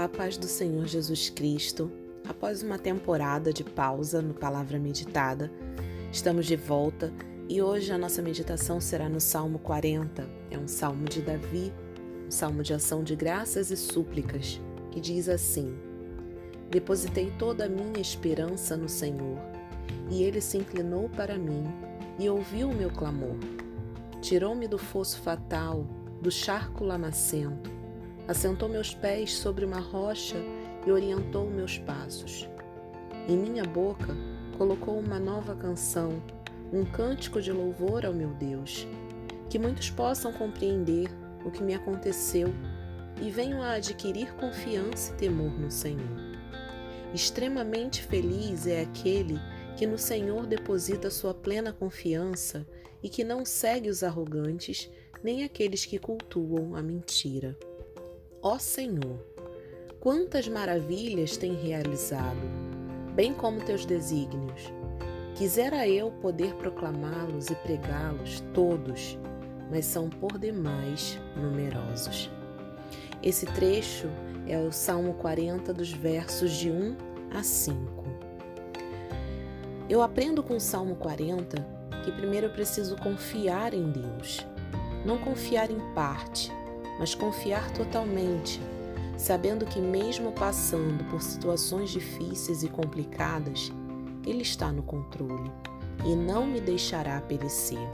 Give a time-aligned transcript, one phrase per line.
[0.00, 1.92] Olá, paz do Senhor Jesus Cristo.
[2.26, 5.52] Após uma temporada de pausa no Palavra Meditada,
[6.10, 7.12] estamos de volta
[7.50, 10.26] e hoje a nossa meditação será no Salmo 40.
[10.50, 11.70] É um salmo de Davi,
[12.26, 14.58] um salmo de ação de graças e súplicas,
[14.90, 15.78] que diz assim:
[16.70, 19.36] Depositei toda a minha esperança no Senhor,
[20.10, 21.64] e ele se inclinou para mim
[22.18, 23.36] e ouviu o meu clamor.
[24.22, 25.86] Tirou-me do fosso fatal,
[26.22, 27.79] do charco lamacento
[28.30, 30.36] assentou meus pés sobre uma rocha
[30.86, 32.48] e orientou meus passos.
[33.28, 34.16] Em minha boca
[34.56, 36.22] colocou uma nova canção,
[36.72, 38.86] um cântico de louvor ao meu Deus,
[39.48, 41.08] que muitos possam compreender
[41.44, 42.54] o que me aconteceu
[43.20, 46.16] e venham a adquirir confiança e temor no Senhor.
[47.12, 49.40] Extremamente feliz é aquele
[49.76, 52.64] que no Senhor deposita sua plena confiança
[53.02, 54.88] e que não segue os arrogantes
[55.20, 57.58] nem aqueles que cultuam a mentira.
[58.42, 59.22] Ó Senhor,
[60.00, 62.40] quantas maravilhas tem realizado,
[63.14, 64.72] bem como teus desígnios.
[65.34, 69.18] Quisera eu poder proclamá-los e pregá-los todos,
[69.70, 72.30] mas são por demais numerosos.
[73.22, 74.08] Esse trecho
[74.48, 76.96] é o Salmo 40, dos versos de 1
[77.34, 78.04] a 5.
[79.86, 81.62] Eu aprendo com o Salmo 40
[82.04, 84.46] que primeiro eu preciso confiar em Deus,
[85.04, 86.50] não confiar em parte,
[87.00, 88.60] mas confiar totalmente,
[89.16, 93.72] sabendo que, mesmo passando por situações difíceis e complicadas,
[94.26, 95.50] Ele está no controle
[96.04, 97.88] e não me deixará perecer.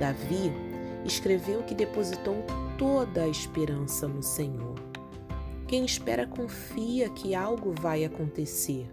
[0.00, 0.52] Davi
[1.04, 2.44] escreveu que depositou
[2.76, 4.74] toda a esperança no Senhor.
[5.68, 8.92] Quem espera confia que algo vai acontecer.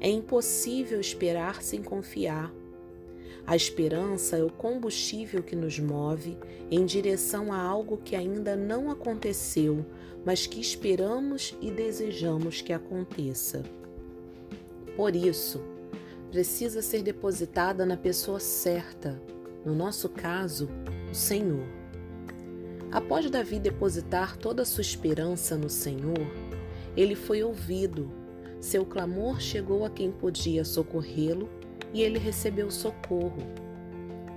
[0.00, 2.50] É impossível esperar sem confiar.
[3.48, 6.36] A esperança é o combustível que nos move
[6.70, 9.86] em direção a algo que ainda não aconteceu,
[10.22, 13.62] mas que esperamos e desejamos que aconteça.
[14.94, 15.62] Por isso,
[16.30, 19.18] precisa ser depositada na pessoa certa,
[19.64, 20.68] no nosso caso,
[21.10, 21.66] o Senhor.
[22.92, 26.20] Após Davi depositar toda a sua esperança no Senhor,
[26.94, 28.12] ele foi ouvido.
[28.60, 31.48] Seu clamor chegou a quem podia socorrê-lo
[31.92, 33.42] e ele recebeu socorro.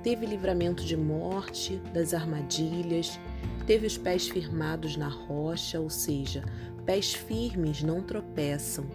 [0.04, 3.20] Teve livramento de morte, das armadilhas,
[3.68, 6.44] teve os pés firmados na rocha, ou seja,
[6.86, 8.86] pés firmes não tropeçam,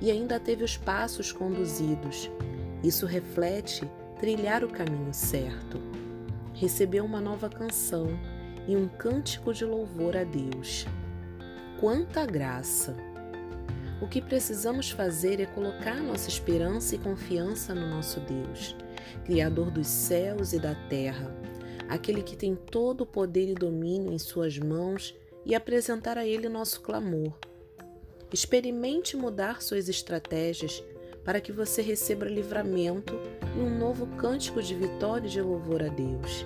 [0.00, 2.30] e ainda teve os passos conduzidos.
[2.82, 3.88] Isso reflete
[4.20, 5.80] trilhar o caminho certo.
[6.54, 8.08] Recebeu uma nova canção
[8.68, 10.86] e um cântico de louvor a Deus.
[11.80, 13.11] Quanta graça!
[14.02, 18.74] O que precisamos fazer é colocar nossa esperança e confiança no nosso Deus,
[19.24, 21.32] Criador dos céus e da terra,
[21.88, 25.14] aquele que tem todo o poder e domínio em Suas mãos,
[25.46, 27.32] e apresentar a Ele nosso clamor.
[28.32, 30.82] Experimente mudar suas estratégias
[31.24, 33.14] para que você receba livramento
[33.56, 36.44] e um novo cântico de vitória e de louvor a Deus.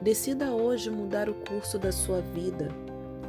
[0.00, 2.68] Decida hoje mudar o curso da sua vida.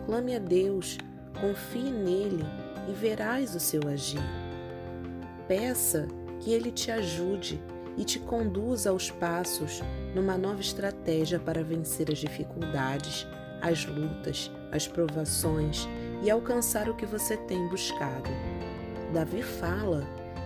[0.06, 1.00] Clame a Deus,
[1.40, 4.24] confie nele e verás o seu agir.
[5.48, 6.08] Peça
[6.40, 7.62] que ele te ajude
[7.96, 9.82] e te conduza aos passos
[10.16, 13.28] numa nova estratégia para vencer as dificuldades,
[13.62, 15.88] as lutas, as provações
[16.24, 18.30] e alcançar o que você tem buscado.
[19.14, 20.04] Davi fala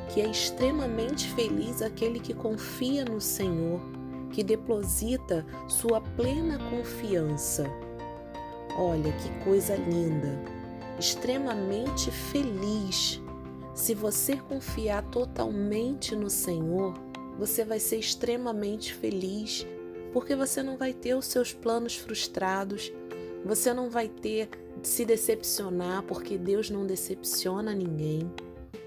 [0.10, 3.80] que é extremamente feliz aquele que confia no Senhor,
[4.32, 7.66] que deposita sua plena confiança.
[8.78, 10.63] Olha que coisa linda!
[11.00, 13.22] Extremamente feliz.
[13.74, 16.94] Se você confiar totalmente no Senhor,
[17.38, 19.66] você vai ser extremamente feliz,
[20.12, 22.92] porque você não vai ter os seus planos frustrados,
[23.44, 24.50] você não vai ter
[24.82, 28.32] se decepcionar, porque Deus não decepciona ninguém.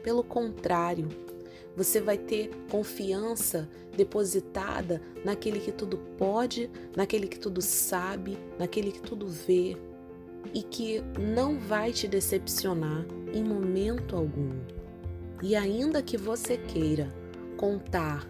[0.03, 1.09] Pelo contrário,
[1.77, 9.01] você vai ter confiança depositada naquele que tudo pode, naquele que tudo sabe, naquele que
[9.01, 9.77] tudo vê,
[10.53, 14.51] e que não vai te decepcionar em momento algum.
[15.43, 17.13] E ainda que você queira
[17.57, 18.27] contar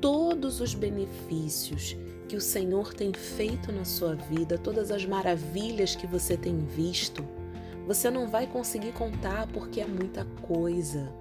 [0.00, 1.96] todos os benefícios
[2.28, 7.26] que o Senhor tem feito na sua vida, todas as maravilhas que você tem visto,
[7.86, 11.12] você não vai conseguir contar porque é muita coisa.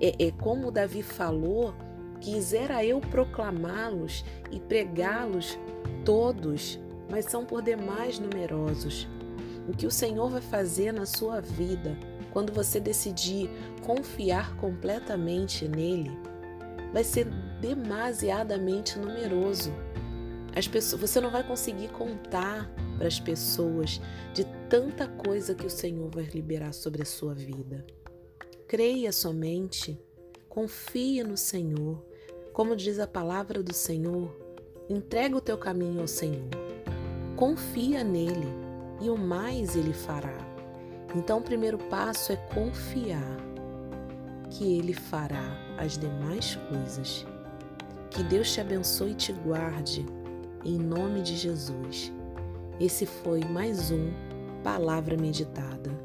[0.00, 1.74] É, é como Davi falou,
[2.20, 5.58] quisera eu proclamá-los e pregá-los
[6.04, 6.80] todos,
[7.10, 9.06] mas são por demais numerosos
[9.68, 11.96] o que o Senhor vai fazer na sua vida
[12.32, 13.50] quando você decidir
[13.84, 16.10] confiar completamente nele
[16.92, 17.26] vai ser
[17.60, 19.72] demasiadamente numeroso.
[20.54, 24.00] As pessoas, você não vai conseguir contar para as pessoas
[24.32, 27.84] de tanta coisa que o Senhor vai liberar sobre a sua vida.
[28.66, 30.00] Creia somente,
[30.48, 32.02] confie no Senhor.
[32.52, 34.34] Como diz a palavra do Senhor,
[34.88, 36.48] entrega o teu caminho ao Senhor.
[37.36, 38.65] Confia nele
[39.00, 40.36] e o mais ele fará.
[41.14, 43.36] Então, o primeiro passo é confiar
[44.50, 47.26] que ele fará as demais coisas.
[48.10, 50.04] Que Deus te abençoe e te guarde,
[50.64, 52.12] em nome de Jesus.
[52.80, 54.12] Esse foi mais um
[54.62, 55.95] Palavra Meditada.